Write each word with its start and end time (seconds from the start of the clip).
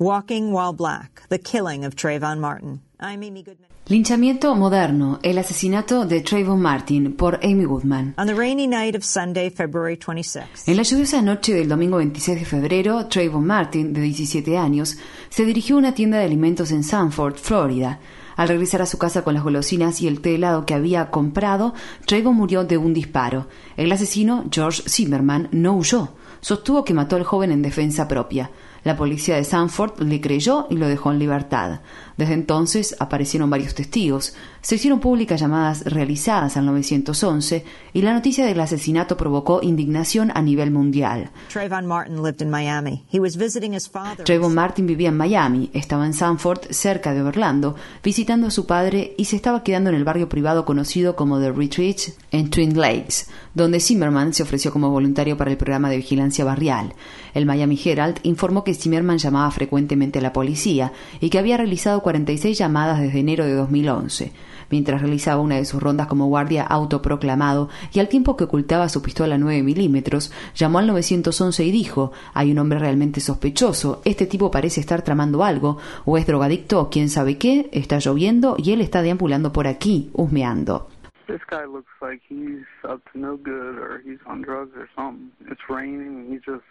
Walking 0.00 0.52
While 0.52 0.74
Black, 0.74 1.22
The 1.28 1.40
Killing 1.40 1.84
of 1.84 1.96
Trayvon 1.96 2.38
Martin. 2.38 2.82
I'm 3.00 3.20
Amy 3.24 3.42
Goodman. 3.42 3.68
Linchamiento 3.88 4.54
moderno, 4.54 5.18
el 5.24 5.38
asesinato 5.38 6.06
de 6.06 6.20
Trayvon 6.20 6.60
Martin 6.60 7.14
por 7.14 7.40
Amy 7.42 7.64
Goodman. 7.64 8.14
On 8.16 8.28
the 8.28 8.34
rainy 8.34 8.68
night 8.68 8.94
of 8.94 9.02
Sunday, 9.02 9.50
February 9.50 9.96
26. 9.96 10.68
En 10.68 10.76
la 10.76 10.84
lluviosa 10.84 11.20
noche 11.20 11.52
del 11.52 11.68
domingo 11.68 11.96
26 11.96 12.38
de 12.38 12.44
febrero, 12.44 13.06
Trayvon 13.06 13.44
Martin, 13.44 13.92
de 13.92 14.00
17 14.00 14.56
años, 14.56 14.96
se 15.30 15.44
dirigió 15.44 15.74
a 15.74 15.78
una 15.80 15.94
tienda 15.94 16.18
de 16.18 16.26
alimentos 16.26 16.70
en 16.70 16.84
Sanford, 16.84 17.34
Florida. 17.34 17.98
Al 18.36 18.46
regresar 18.46 18.80
a 18.82 18.86
su 18.86 18.98
casa 18.98 19.22
con 19.22 19.34
las 19.34 19.42
golosinas 19.42 20.00
y 20.00 20.06
el 20.06 20.20
té 20.20 20.36
helado 20.36 20.64
que 20.64 20.74
había 20.74 21.10
comprado, 21.10 21.74
Trayvon 22.06 22.36
murió 22.36 22.62
de 22.62 22.78
un 22.78 22.94
disparo. 22.94 23.48
El 23.76 23.90
asesino, 23.90 24.44
George 24.52 24.80
Zimmerman, 24.88 25.48
no 25.50 25.72
huyó. 25.72 26.10
Sostuvo 26.40 26.84
que 26.84 26.94
mató 26.94 27.16
al 27.16 27.24
joven 27.24 27.50
en 27.50 27.62
defensa 27.62 28.06
propia. 28.06 28.52
La 28.88 28.96
policía 28.96 29.36
de 29.36 29.44
Sanford 29.44 30.00
le 30.00 30.18
creyó 30.18 30.66
y 30.70 30.76
lo 30.78 30.88
dejó 30.88 31.12
en 31.12 31.18
libertad. 31.18 31.82
Desde 32.16 32.32
entonces 32.32 32.96
aparecieron 32.98 33.50
varios 33.50 33.74
testigos, 33.74 34.34
se 34.60 34.74
hicieron 34.74 35.00
públicas 35.00 35.40
llamadas 35.40 35.84
realizadas 35.84 36.56
al 36.56 36.66
911 36.66 37.64
y 37.92 38.02
la 38.02 38.12
noticia 38.12 38.44
del 38.44 38.60
asesinato 38.60 39.16
provocó 39.16 39.60
indignación 39.62 40.30
a 40.34 40.42
nivel 40.42 40.70
mundial. 40.70 41.30
Trayvon 41.52 41.86
Martin 41.86 42.22
lived 42.22 42.42
in 42.42 42.50
Miami. 42.50 43.04
He 43.12 43.20
was 43.20 43.36
visiting 43.36 43.74
his 43.74 43.88
father. 43.88 44.24
Trayvon 44.24 44.54
Martin 44.54 44.86
vivía 44.86 45.08
en 45.08 45.16
Miami, 45.16 45.70
estaba 45.72 46.06
en 46.06 46.14
Sanford, 46.14 46.70
cerca 46.70 47.14
de 47.14 47.22
Orlando, 47.22 47.76
visitando 48.02 48.48
a 48.48 48.50
su 48.50 48.66
padre 48.66 49.14
y 49.16 49.26
se 49.26 49.36
estaba 49.36 49.62
quedando 49.62 49.90
en 49.90 49.96
el 49.96 50.04
barrio 50.04 50.28
privado 50.28 50.64
conocido 50.64 51.16
como 51.16 51.40
The 51.40 51.52
Retreat 51.52 51.98
en 52.30 52.50
Twin 52.50 52.78
Lakes, 52.78 53.26
donde 53.54 53.80
Zimmerman 53.80 54.34
se 54.34 54.42
ofreció 54.42 54.72
como 54.72 54.90
voluntario 54.90 55.36
para 55.36 55.50
el 55.50 55.56
programa 55.56 55.90
de 55.90 55.96
vigilancia 55.96 56.44
barrial. 56.44 56.94
El 57.34 57.46
Miami 57.46 57.80
Herald 57.82 58.18
informó 58.22 58.64
que 58.64 58.74
Zimmerman 58.74 59.18
llamaba 59.18 59.50
frecuentemente 59.50 60.18
a 60.18 60.22
la 60.22 60.32
policía 60.32 60.92
y 61.20 61.30
que 61.30 61.38
había 61.38 61.56
realizado 61.56 62.02
46 62.02 62.58
llamadas 62.58 63.00
desde 63.00 63.20
enero 63.20 63.44
de 63.44 63.54
2011 63.54 64.32
mientras 64.70 65.00
realizaba 65.00 65.42
una 65.42 65.56
de 65.56 65.64
sus 65.64 65.82
rondas 65.82 66.06
como 66.06 66.26
guardia 66.26 66.64
autoproclamado 66.64 67.68
y 67.92 68.00
al 68.00 68.08
tiempo 68.08 68.36
que 68.36 68.44
ocultaba 68.44 68.88
su 68.88 69.02
pistola 69.02 69.38
9 69.38 69.62
milímetros, 69.62 70.32
llamó 70.54 70.78
al 70.78 70.86
911 70.86 71.64
y 71.64 71.70
dijo, 71.70 72.12
hay 72.34 72.52
un 72.52 72.58
hombre 72.58 72.78
realmente 72.78 73.20
sospechoso, 73.20 74.02
este 74.04 74.26
tipo 74.26 74.50
parece 74.50 74.80
estar 74.80 75.02
tramando 75.02 75.44
algo, 75.44 75.78
o 76.04 76.18
es 76.18 76.26
drogadicto 76.26 76.80
o 76.80 76.90
quién 76.90 77.08
sabe 77.08 77.38
qué, 77.38 77.68
está 77.72 77.98
lloviendo 77.98 78.56
y 78.58 78.72
él 78.72 78.80
está 78.80 79.02
deambulando 79.02 79.52
por 79.52 79.66
aquí, 79.66 80.10
husmeando. 80.12 80.88
This 81.26 81.42
guy 81.50 81.66
looks 81.66 81.92
like 82.00 82.22
he's 82.26 82.64
up 82.84 83.02
to 83.12 83.18
no 83.18 83.36
good 83.36 83.76
or 83.78 84.00
he's 84.02 84.18
on 84.26 84.40
drugs 84.40 84.74
or 84.74 84.88
something. 84.96 85.30
It's 85.50 85.60
raining 85.68 86.20
and 86.20 86.32
he's 86.32 86.40
just 86.46 86.64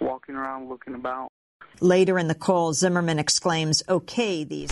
walking 0.00 0.36
around 0.36 0.68
looking. 0.68 0.94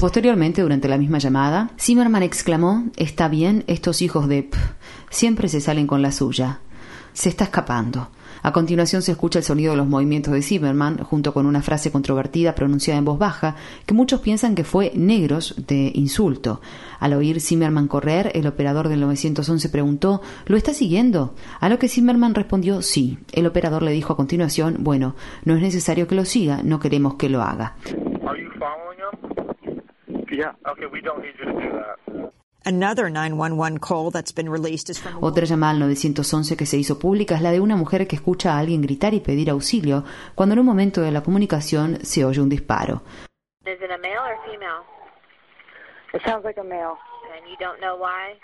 Posteriormente, 0.01 0.63
durante 0.63 0.89
la 0.89 0.99
misma 0.99 1.19
llamada, 1.19 1.71
Zimmerman 1.79 2.23
exclamó, 2.23 2.85
está 2.97 3.29
bien, 3.29 3.65
estos 3.67 4.03
hijos 4.03 4.29
de... 4.29 4.45
P 4.45 4.59
siempre 5.11 5.49
se 5.49 5.61
salen 5.61 5.87
con 5.87 6.03
la 6.03 6.13
suya. 6.13 6.61
Se 7.13 7.29
está 7.29 7.45
escapando. 7.45 8.11
A 8.45 8.53
continuación 8.53 9.01
se 9.01 9.13
escucha 9.13 9.39
el 9.39 9.45
sonido 9.45 9.71
de 9.73 9.79
los 9.79 9.87
movimientos 9.87 10.35
de 10.35 10.43
Zimmerman, 10.43 10.99
junto 10.99 11.33
con 11.33 11.47
una 11.47 11.63
frase 11.63 11.91
controvertida 11.91 12.55
pronunciada 12.55 12.99
en 12.99 13.07
voz 13.07 13.19
baja, 13.19 13.57
que 13.87 13.95
muchos 13.95 14.21
piensan 14.21 14.55
que 14.55 14.65
fue 14.65 14.93
negros 14.95 15.55
de 15.67 15.91
insulto. 15.95 16.61
Al 17.01 17.15
oír 17.15 17.41
Zimmerman 17.41 17.89
correr, 17.89 18.33
el 18.35 18.47
operador 18.47 18.91
del 18.91 19.01
911 19.01 19.71
preguntó, 19.71 20.21
¿lo 20.45 20.59
está 20.59 20.75
siguiendo? 20.75 21.35
A 21.59 21.71
lo 21.71 21.79
que 21.79 21.89
Zimmerman 21.89 22.35
respondió 22.35 22.83
sí. 22.83 23.17
El 23.33 23.47
operador 23.47 23.83
le 23.83 23.93
dijo 23.93 24.13
a 24.13 24.17
continuación, 24.17 24.77
bueno, 24.81 25.17
no 25.47 25.57
es 25.57 25.63
necesario 25.63 26.07
que 26.07 26.15
lo 26.15 26.27
siga, 26.27 26.61
no 26.63 26.81
queremos 26.81 27.15
que 27.15 27.31
lo 27.31 27.41
haga. 27.41 27.77
Another 32.67 33.11
911 33.11 33.79
call 33.79 34.11
that's 34.11 34.33
been 34.33 34.49
released 34.49 34.89
is 34.89 34.99
from 34.99 35.17
a 35.17 35.21
Otra 35.21 35.45
llamada 35.45 35.73
al 35.73 35.81
911 35.81 36.57
que 36.57 36.65
se 36.65 36.79
hizo 36.79 36.99
pública 36.99 37.35
es 37.35 37.43
la 37.43 37.51
de 37.53 37.61
una 37.61 37.77
mujer 37.77 38.07
que 38.07 38.17
escucha 38.17 38.55
a 38.55 38.59
alguien 38.59 38.81
gritar 38.81 39.13
y 39.13 39.21
pedir 39.21 39.51
auxilio 39.51 40.03
cuando 40.35 40.55
en 40.55 40.61
un 40.61 40.67
momento 40.67 41.03
de 41.03 41.11
la 41.11 41.23
comunicación 41.23 41.99
se 42.03 42.25
oye 42.25 42.41
un 42.41 42.49
disparo. 42.49 43.03
Is 43.67 43.79
it 43.83 43.91
a 43.91 43.99
male 43.99 44.21
or 44.25 44.39
female? 44.47 44.83
It 46.15 46.23
sounds 46.25 46.43
like 46.45 46.59
a 46.59 46.65
male. 46.65 46.97
And 47.37 47.47
you 47.51 47.57
don't 47.59 47.81
know 47.81 47.97
why? 47.99 48.39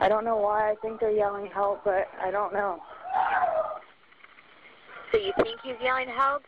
I 0.00 0.08
don't 0.08 0.24
know 0.24 0.38
why. 0.38 0.70
I 0.70 0.76
think 0.80 0.98
they're 1.00 1.14
yelling 1.14 1.50
help, 1.52 1.84
but 1.84 2.08
I 2.24 2.30
don't 2.30 2.54
know. 2.54 2.80
So 5.10 5.18
you 5.18 5.32
think 5.42 5.60
he's 5.62 5.76
yelling 5.82 6.08
help? 6.08 6.42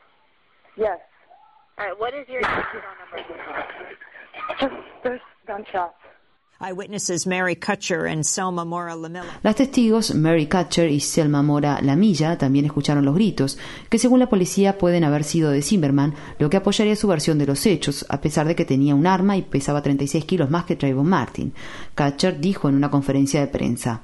Yes. 0.76 1.00
All 1.76 1.84
right, 1.86 1.98
what 2.00 2.14
is 2.14 2.26
your 2.28 2.40
phone 2.42 2.64
number? 2.98 3.24
Just 4.58 4.74
there's 5.02 5.20
gunshots. 5.46 5.96
Las 9.42 9.56
testigos 9.56 10.14
Mary 10.14 10.46
Catcher 10.46 10.90
y 10.90 11.00
Selma 11.00 11.42
Mora 11.42 11.78
Lamilla 11.82 12.38
también 12.38 12.64
escucharon 12.64 13.04
los 13.04 13.14
gritos, 13.14 13.58
que 13.90 13.98
según 13.98 14.18
la 14.20 14.30
policía 14.30 14.78
pueden 14.78 15.04
haber 15.04 15.24
sido 15.24 15.50
de 15.50 15.60
Zimmerman, 15.60 16.14
lo 16.38 16.48
que 16.48 16.56
apoyaría 16.56 16.96
su 16.96 17.06
versión 17.06 17.38
de 17.38 17.46
los 17.46 17.66
hechos, 17.66 18.06
a 18.08 18.20
pesar 18.22 18.46
de 18.46 18.54
que 18.54 18.64
tenía 18.64 18.94
un 18.94 19.06
arma 19.06 19.36
y 19.36 19.42
pesaba 19.42 19.82
36 19.82 20.24
kilos 20.24 20.48
más 20.48 20.64
que 20.64 20.76
Trayvon 20.76 21.06
Martin. 21.06 21.52
Catcher 21.94 22.40
dijo 22.40 22.70
en 22.70 22.76
una 22.76 22.90
conferencia 22.90 23.40
de 23.40 23.48
prensa. 23.48 24.00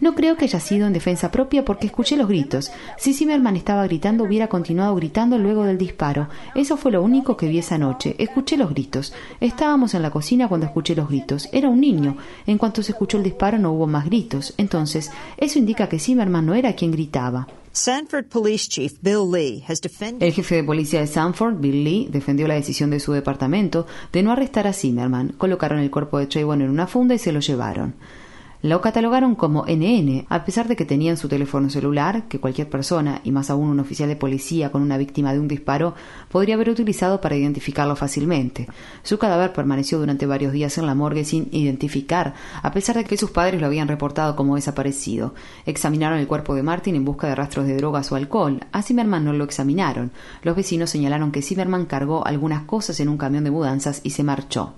No 0.00 0.14
creo 0.14 0.36
que 0.36 0.44
haya 0.44 0.60
sido 0.60 0.86
en 0.86 0.92
defensa 0.92 1.30
propia 1.30 1.64
porque 1.64 1.86
escuché 1.86 2.16
los 2.16 2.28
gritos. 2.28 2.70
Si 2.98 3.14
Zimmerman 3.14 3.56
estaba 3.56 3.84
gritando, 3.84 4.24
hubiera 4.24 4.48
continuado 4.48 4.94
gritando 4.94 5.38
luego 5.38 5.64
del 5.64 5.78
disparo. 5.78 6.28
Eso 6.54 6.76
fue 6.76 6.92
lo 6.92 7.02
único 7.02 7.36
que 7.36 7.48
vi 7.48 7.58
esa 7.58 7.78
noche. 7.78 8.14
Escuché 8.18 8.56
los 8.56 8.70
gritos. 8.70 9.12
Estábamos 9.40 9.94
en 9.94 10.02
la 10.02 10.10
cocina 10.10 10.48
cuando 10.48 10.66
escuché 10.66 10.94
los 10.94 11.08
gritos. 11.08 11.48
Era 11.52 11.68
un 11.68 11.80
niño. 11.80 12.16
En 12.46 12.58
cuanto 12.58 12.82
se 12.82 12.92
escuchó 12.92 13.16
el 13.16 13.24
disparo 13.24 13.58
no 13.58 13.72
hubo 13.72 13.86
más 13.86 14.04
gritos. 14.04 14.54
Entonces, 14.56 15.10
eso 15.36 15.58
indica 15.58 15.88
que 15.88 15.98
Zimmerman 15.98 16.46
no 16.46 16.54
era 16.54 16.74
quien 16.74 16.92
gritaba. 16.92 17.46
Sanford 17.74 18.26
Police 18.26 18.68
Chief 18.68 18.92
Bill 19.00 19.30
Lee 19.32 19.64
has 19.66 19.80
defended 19.80 20.22
El 20.26 20.34
jefe 20.34 20.56
de 20.56 20.64
policía 20.64 21.00
de 21.00 21.06
Sanford, 21.06 21.58
Bill 21.58 21.84
Lee, 21.84 22.08
defendió 22.10 22.46
la 22.46 22.54
decisión 22.54 22.90
de 22.90 23.00
su 23.00 23.12
departamento 23.12 23.86
de 24.12 24.22
no 24.22 24.30
arrestar 24.30 24.66
a 24.66 24.74
Zimmerman. 24.74 25.30
Colocaron 25.38 25.78
el 25.78 25.90
cuerpo 25.90 26.18
de 26.18 26.26
Trayvon 26.26 26.60
en 26.60 26.68
una 26.68 26.86
funda 26.86 27.14
y 27.14 27.18
se 27.18 27.32
lo 27.32 27.40
llevaron. 27.40 27.94
Lo 28.62 28.80
catalogaron 28.80 29.34
como 29.34 29.64
NN, 29.66 30.24
a 30.28 30.44
pesar 30.44 30.68
de 30.68 30.76
que 30.76 30.84
tenían 30.84 31.16
su 31.16 31.28
teléfono 31.28 31.68
celular, 31.68 32.28
que 32.28 32.38
cualquier 32.38 32.70
persona, 32.70 33.20
y 33.24 33.32
más 33.32 33.50
aún 33.50 33.68
un 33.68 33.80
oficial 33.80 34.08
de 34.08 34.14
policía 34.14 34.70
con 34.70 34.82
una 34.82 34.98
víctima 34.98 35.32
de 35.32 35.40
un 35.40 35.48
disparo, 35.48 35.96
podría 36.30 36.54
haber 36.54 36.70
utilizado 36.70 37.20
para 37.20 37.34
identificarlo 37.34 37.96
fácilmente. 37.96 38.68
Su 39.02 39.18
cadáver 39.18 39.52
permaneció 39.52 39.98
durante 39.98 40.26
varios 40.26 40.52
días 40.52 40.78
en 40.78 40.86
la 40.86 40.94
morgue 40.94 41.24
sin 41.24 41.48
identificar, 41.50 42.34
a 42.62 42.70
pesar 42.70 42.94
de 42.94 43.04
que 43.04 43.16
sus 43.16 43.32
padres 43.32 43.60
lo 43.60 43.66
habían 43.66 43.88
reportado 43.88 44.36
como 44.36 44.54
desaparecido. 44.54 45.34
Examinaron 45.66 46.20
el 46.20 46.28
cuerpo 46.28 46.54
de 46.54 46.62
Martin 46.62 46.94
en 46.94 47.04
busca 47.04 47.26
de 47.26 47.34
rastros 47.34 47.66
de 47.66 47.76
drogas 47.76 48.12
o 48.12 48.14
alcohol. 48.14 48.60
A 48.70 48.82
Zimmerman 48.82 49.24
no 49.24 49.32
lo 49.32 49.42
examinaron. 49.42 50.12
Los 50.44 50.54
vecinos 50.54 50.88
señalaron 50.88 51.32
que 51.32 51.42
Zimmerman 51.42 51.86
cargó 51.86 52.24
algunas 52.24 52.62
cosas 52.62 53.00
en 53.00 53.08
un 53.08 53.18
camión 53.18 53.42
de 53.42 53.50
mudanzas 53.50 54.02
y 54.04 54.10
se 54.10 54.22
marchó. 54.22 54.74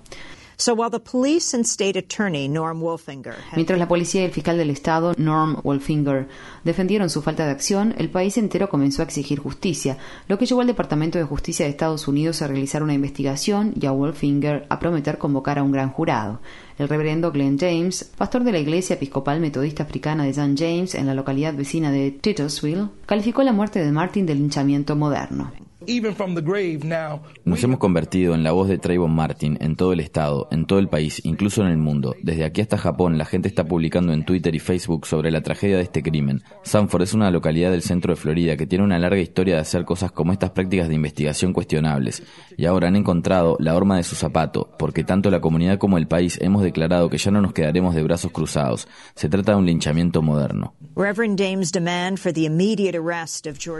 Mientras 3.55 3.79
la 3.79 3.87
policía 3.87 4.21
y 4.21 4.25
el 4.25 4.31
fiscal 4.31 4.57
del 4.57 4.69
estado, 4.69 5.13
Norm 5.17 5.57
Wolfinger, 5.63 6.27
defendieron 6.63 7.09
su 7.09 7.21
falta 7.21 7.45
de 7.45 7.51
acción, 7.51 7.93
el 7.97 8.09
país 8.09 8.37
entero 8.37 8.69
comenzó 8.69 9.01
a 9.01 9.05
exigir 9.05 9.39
justicia, 9.39 9.97
lo 10.27 10.37
que 10.37 10.45
llevó 10.45 10.61
al 10.61 10.67
Departamento 10.67 11.17
de 11.17 11.25
Justicia 11.25 11.65
de 11.65 11.71
Estados 11.71 12.07
Unidos 12.07 12.41
a 12.41 12.47
realizar 12.47 12.83
una 12.83 12.93
investigación 12.93 13.73
y 13.79 13.85
a 13.85 13.91
Wolfinger 13.91 14.65
a 14.69 14.79
prometer 14.79 15.17
convocar 15.17 15.59
a 15.59 15.63
un 15.63 15.71
gran 15.71 15.91
jurado. 15.91 16.39
El 16.77 16.89
reverendo 16.89 17.31
Glenn 17.31 17.57
James, 17.57 18.11
pastor 18.17 18.43
de 18.43 18.51
la 18.51 18.59
Iglesia 18.59 18.95
Episcopal 18.95 19.39
Metodista 19.39 19.83
Africana 19.83 20.23
de 20.23 20.31
St. 20.31 20.55
James 20.57 20.95
en 20.95 21.05
la 21.05 21.13
localidad 21.13 21.53
vecina 21.53 21.91
de 21.91 22.11
Titusville, 22.11 22.89
calificó 23.05 23.43
la 23.43 23.53
muerte 23.53 23.83
de 23.83 23.91
Martin 23.91 24.25
de 24.25 24.35
linchamiento 24.35 24.95
moderno. 24.95 25.64
Even 25.87 26.15
from 26.15 26.35
the 26.35 26.41
grave 26.41 26.79
now. 26.83 27.21
Nos 27.43 27.63
hemos 27.63 27.79
convertido 27.79 28.35
en 28.35 28.43
la 28.43 28.51
voz 28.51 28.67
de 28.67 28.77
Trayvon 28.77 29.13
Martin 29.13 29.57
en 29.61 29.75
todo 29.75 29.93
el 29.93 29.99
estado, 29.99 30.47
en 30.51 30.65
todo 30.65 30.79
el 30.79 30.87
país, 30.87 31.21
incluso 31.23 31.61
en 31.61 31.67
el 31.67 31.77
mundo. 31.77 32.15
Desde 32.21 32.45
aquí 32.45 32.61
hasta 32.61 32.77
Japón, 32.77 33.17
la 33.17 33.25
gente 33.25 33.47
está 33.47 33.65
publicando 33.65 34.13
en 34.13 34.25
Twitter 34.25 34.53
y 34.55 34.59
Facebook 34.59 35.05
sobre 35.05 35.31
la 35.31 35.41
tragedia 35.41 35.77
de 35.77 35.83
este 35.83 36.03
crimen. 36.03 36.43
Sanford 36.63 37.03
es 37.03 37.13
una 37.13 37.31
localidad 37.31 37.71
del 37.71 37.81
centro 37.81 38.13
de 38.13 38.19
Florida 38.19 38.57
que 38.57 38.67
tiene 38.67 38.83
una 38.83 38.99
larga 38.99 39.21
historia 39.21 39.55
de 39.55 39.61
hacer 39.61 39.85
cosas 39.85 40.11
como 40.11 40.33
estas 40.33 40.51
prácticas 40.51 40.87
de 40.87 40.95
investigación 40.95 41.53
cuestionables. 41.53 42.23
Y 42.57 42.65
ahora 42.65 42.87
han 42.87 42.95
encontrado 42.95 43.57
la 43.59 43.75
horma 43.75 43.97
de 43.97 44.03
su 44.03 44.15
zapato, 44.15 44.75
porque 44.77 45.03
tanto 45.03 45.29
la 45.29 45.41
comunidad 45.41 45.77
como 45.77 45.97
el 45.97 46.07
país 46.07 46.39
hemos 46.41 46.63
declarado 46.63 47.09
que 47.09 47.17
ya 47.17 47.31
no 47.31 47.41
nos 47.41 47.53
quedaremos 47.53 47.95
de 47.95 48.03
brazos 48.03 48.31
cruzados. 48.31 48.87
Se 49.15 49.29
trata 49.29 49.53
de 49.53 49.57
un 49.57 49.65
linchamiento 49.65 50.21
moderno. 50.21 50.73
Dame's 50.95 51.71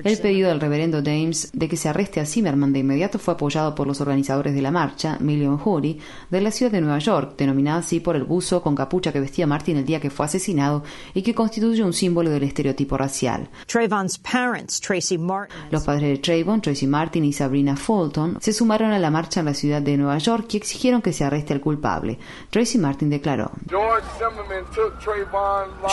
El 0.04 0.18
pedido 0.18 0.50
del 0.50 0.60
reverendo 0.60 1.02
James 1.04 1.52
de 1.54 1.68
que 1.68 1.78
se 1.78 1.90
arreste 1.96 2.20
a 2.20 2.26
Zimmerman 2.26 2.74
de 2.74 2.80
inmediato 2.80 3.18
fue 3.20 3.36
apoyado 3.36 3.74
por 3.74 3.88
los 3.88 4.02
organizadores 4.02 4.54
de 4.54 4.62
la 4.62 4.70
marcha, 4.70 5.18
Million 5.22 5.58
Jury, 5.58 5.98
de 6.30 6.42
la 6.42 6.52
ciudad 6.52 6.74
de 6.74 6.82
Nueva 6.82 7.00
York, 7.00 7.36
denominada 7.38 7.80
así 7.80 8.02
por 8.02 8.18
el 8.18 8.26
buzo 8.26 8.62
con 8.62 8.76
capucha 8.76 9.14
que 9.14 9.22
vestía 9.22 9.48
Martin 9.48 9.78
el 9.78 9.86
día 9.86 10.02
que 10.02 10.10
fue 10.10 10.26
asesinado 10.26 10.84
y 11.14 11.22
que 11.22 11.34
constituye 11.34 11.82
un 11.84 11.94
símbolo 11.94 12.30
del 12.30 12.44
estereotipo 12.44 12.98
racial. 12.98 13.50
Trayvon's 13.66 14.18
parents, 14.18 14.82
Tracy 14.82 15.18
Martin, 15.18 15.56
Los 15.72 15.84
padres 15.84 16.10
de 16.10 16.18
Trayvon, 16.18 16.60
Tracy 16.60 16.86
Martin 16.86 17.24
y 17.24 17.32
Sabrina 17.32 17.78
Fulton, 17.78 18.40
se 18.42 18.52
sumaron 18.52 18.92
a 18.92 19.00
la 19.00 19.10
marcha 19.10 19.40
en 19.40 19.46
la 19.46 19.54
ciudad 19.54 19.82
de 19.82 19.96
Nueva 19.96 20.18
York 20.18 20.54
y 20.54 20.58
exigieron 20.58 21.02
que 21.02 21.14
se 21.14 21.24
arreste 21.24 21.54
al 21.54 21.62
culpable. 21.62 22.20
Tracy 22.50 22.78
Martin 22.78 23.10
declaró: 23.10 23.52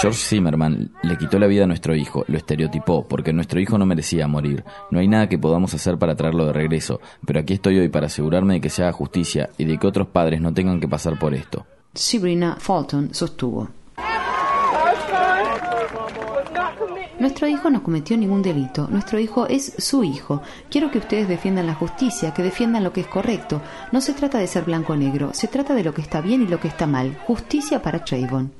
George 0.00 0.18
Zimmerman 0.18 0.92
le 1.02 1.16
quitó 1.16 1.38
la 1.38 1.46
vida 1.46 1.62
a 1.62 1.68
nuestro 1.68 1.94
hijo, 1.94 2.24
lo 2.26 2.36
estereotipó, 2.38 3.06
porque 3.06 3.32
nuestro 3.32 3.60
hijo 3.60 3.78
no 3.78 3.86
merecía 3.86 4.26
morir. 4.26 4.64
No 4.90 4.98
hay 4.98 5.06
nada 5.06 5.28
que 5.28 5.38
podamos 5.38 5.72
hacer 5.74 5.91
para 5.98 6.14
traerlo 6.14 6.46
de 6.46 6.52
regreso, 6.52 7.00
pero 7.26 7.40
aquí 7.40 7.54
estoy 7.54 7.78
hoy 7.78 7.88
para 7.88 8.06
asegurarme 8.06 8.54
de 8.54 8.60
que 8.60 8.70
se 8.70 8.82
haga 8.82 8.92
justicia 8.92 9.50
y 9.58 9.64
de 9.64 9.78
que 9.78 9.86
otros 9.86 10.08
padres 10.08 10.40
no 10.40 10.52
tengan 10.52 10.80
que 10.80 10.88
pasar 10.88 11.18
por 11.18 11.34
esto. 11.34 11.66
Sabrina 11.94 12.56
Fulton 12.58 13.14
sostuvo. 13.14 13.68
Nuestro 17.22 17.46
hijo 17.46 17.70
no 17.70 17.84
cometió 17.84 18.16
ningún 18.16 18.42
delito. 18.42 18.88
Nuestro 18.90 19.20
hijo 19.20 19.46
es 19.46 19.74
su 19.78 20.02
hijo. 20.02 20.42
Quiero 20.68 20.90
que 20.90 20.98
ustedes 20.98 21.28
defiendan 21.28 21.68
la 21.68 21.74
justicia, 21.76 22.34
que 22.34 22.42
defiendan 22.42 22.82
lo 22.82 22.92
que 22.92 23.02
es 23.02 23.06
correcto. 23.06 23.62
No 23.92 24.00
se 24.00 24.12
trata 24.12 24.38
de 24.38 24.48
ser 24.48 24.64
blanco 24.64 24.94
o 24.94 24.96
negro, 24.96 25.30
se 25.32 25.46
trata 25.46 25.72
de 25.72 25.84
lo 25.84 25.94
que 25.94 26.00
está 26.00 26.20
bien 26.20 26.42
y 26.42 26.48
lo 26.48 26.58
que 26.58 26.66
está 26.66 26.88
mal. 26.88 27.16
Justicia 27.24 27.80
para 27.80 28.04
Trayvon. 28.04 28.50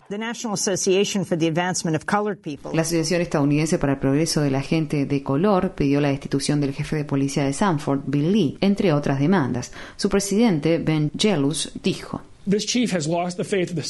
La 2.73 2.83
Asociación 2.83 3.21
Estadounidense 3.21 3.81
para 3.81 3.95
el 3.95 3.99
Progreso 3.99 4.43
de 4.43 4.53
la 4.53 4.63
Gente 4.63 5.07
de 5.07 5.23
Color 5.25 5.73
pidió 5.73 6.01
la 6.01 6.11
destitución 6.11 6.61
del 6.61 6.73
jefe 6.73 6.95
de 6.95 7.05
policía 7.05 7.43
de 7.43 7.55
Sanford, 7.55 8.03
Bill 8.07 8.31
Lee, 8.31 8.59
entre 8.61 8.93
otras 8.93 9.19
demandas. 9.19 9.73
Su 9.97 10.09
presidente, 10.09 10.79
Ben 10.79 11.11
Jealous, 11.19 11.73
dijo. 11.83 12.23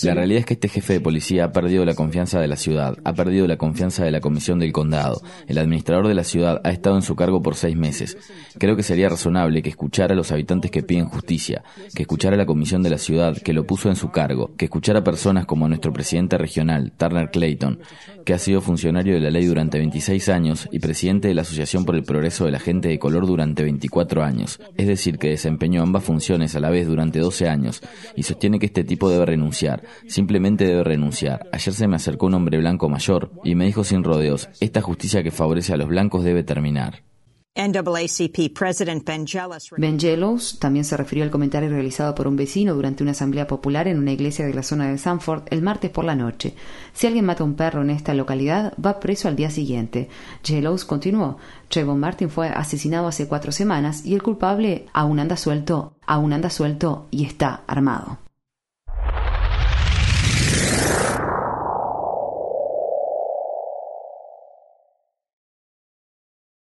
La 0.08 0.14
realidad 0.14 0.40
es 0.40 0.46
que 0.46 0.54
este 0.54 0.69
jefe 0.69 0.93
de 0.94 1.00
policía 1.00 1.44
ha 1.44 1.52
perdido 1.52 1.87
la 1.87 1.94
confianza 1.94 2.38
de 2.38 2.49
la 2.49 2.56
ciudad, 2.56 2.99
ha 3.02 3.14
perdido 3.14 3.46
la 3.46 3.56
confianza 3.56 4.04
de 4.04 4.10
la 4.10 4.20
comisión 4.20 4.58
del 4.58 4.72
condado. 4.72 5.22
El 5.49 5.56
administrador 5.56 6.06
de 6.06 6.14
la 6.14 6.25
ciudad 6.25 6.60
ha 6.62 6.70
estado 6.70 6.96
en 6.96 7.02
su 7.02 7.16
cargo 7.16 7.43
por 7.43 7.54
seis 7.54 7.76
meses. 7.76 8.19
Creo 8.58 8.76
que 8.76 8.82
sería 8.82 9.08
razonable 9.08 9.62
que 9.62 9.70
escuchara 9.70 10.12
a 10.12 10.16
los 10.16 10.32
habitantes 10.32 10.70
que 10.70 10.82
piden 10.82 11.06
justicia, 11.06 11.64
que 11.94 12.02
escuchara 12.02 12.34
a 12.34 12.38
la 12.38 12.44
comisión 12.44 12.82
de 12.82 12.90
la 12.90 12.99
ciudad 12.99 13.38
que 13.38 13.54
lo 13.54 13.66
puso 13.66 13.88
en 13.88 13.96
su 13.96 14.10
cargo, 14.10 14.55
que 14.56 14.66
escuchara 14.66 14.98
a 14.98 15.05
personas 15.05 15.46
como 15.46 15.66
nuestro 15.66 15.93
presidente 15.94 16.37
regional, 16.37 16.93
Turner 16.98 17.31
Clayton, 17.31 17.81
que 18.26 18.34
ha 18.34 18.38
sido 18.38 18.60
funcionario 18.60 19.14
de 19.14 19.20
la 19.20 19.31
ley 19.31 19.46
durante 19.46 19.78
26 19.78 20.28
años 20.28 20.69
y 20.70 20.78
presidente 20.78 21.28
de 21.28 21.34
la 21.34 21.43
Asociación 21.43 21.87
por 21.87 21.96
el 21.96 22.05
Progreso 22.05 22.44
de 22.44 22.52
la 22.52 22.60
Gente 22.60 22.88
de 22.88 22.98
Color 22.98 23.26
durante 23.26 23.62
24 23.62 24.22
años. 24.22 24.60
Es 24.76 24.87
decir, 24.87 25.19
que 25.19 25.31
desempeñó 25.31 25.82
ambas 25.82 26.05
funciones 26.05 26.55
a 26.55 26.60
la 26.60 26.70
vez 26.70 26.87
durante 26.87 27.19
12 27.19 27.48
años 27.48 27.81
y 28.14 28.25
sostiene 28.42 28.58
que 28.58 28.66
este 28.66 28.82
tipo 28.82 29.08
debe 29.08 29.24
renunciar. 29.24 29.84
Simplemente 30.08 30.64
debe 30.64 30.82
renunciar. 30.82 31.48
Ayer 31.52 31.72
se 31.72 31.86
me 31.86 31.94
acercó 31.94 32.26
un 32.26 32.34
hombre 32.34 32.58
blanco 32.58 32.88
mayor 32.88 33.30
y 33.44 33.54
me 33.54 33.66
dijo 33.66 33.84
sin 33.84 34.02
rodeos, 34.02 34.48
esta 34.58 34.80
justicia 34.80 35.22
que 35.22 35.30
favorece 35.30 35.72
a 35.72 35.76
los 35.76 35.86
blancos 35.86 36.24
debe 36.24 36.42
terminar. 36.42 37.04
NAACP 37.54 38.58
President 38.58 39.04
Ben 39.04 39.26
Jealous 39.26 39.70
Ben 39.76 40.00
Jealous 40.00 40.58
también 40.58 40.86
se 40.86 40.96
refirió 40.96 41.22
al 41.22 41.30
comentario 41.30 41.68
realizado 41.68 42.14
por 42.14 42.26
un 42.26 42.34
vecino 42.34 42.74
durante 42.74 43.02
una 43.02 43.12
asamblea 43.12 43.46
popular 43.46 43.86
en 43.86 43.98
una 43.98 44.10
iglesia 44.10 44.46
de 44.46 44.54
la 44.54 44.62
zona 44.62 44.88
de 44.88 44.98
Sanford 44.98 45.44
el 45.50 45.62
martes 45.62 45.90
por 45.90 46.04
la 46.04 46.16
noche. 46.16 46.54
Si 46.94 47.06
alguien 47.06 47.26
mata 47.26 47.44
a 47.44 47.46
un 47.46 47.54
perro 47.54 47.82
en 47.82 47.90
esta 47.90 48.14
localidad, 48.14 48.72
va 48.84 48.98
preso 48.98 49.28
al 49.28 49.36
día 49.36 49.50
siguiente. 49.50 50.08
Jealous 50.42 50.84
continuó. 50.84 51.36
Trayvon 51.68 52.00
Martin 52.00 52.30
fue 52.30 52.48
asesinado 52.48 53.06
hace 53.06 53.28
cuatro 53.28 53.52
semanas 53.52 54.04
y 54.04 54.14
el 54.14 54.22
culpable 54.22 54.86
aún 54.94 55.20
anda 55.20 55.36
suelto, 55.36 55.94
aún 56.06 56.32
anda 56.32 56.50
suelto 56.50 57.06
y 57.12 57.24
está 57.24 57.62
armado. 57.68 58.18